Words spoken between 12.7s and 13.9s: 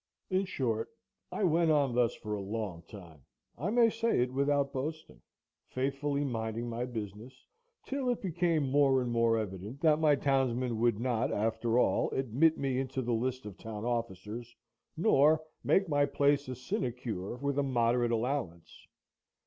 into the list of town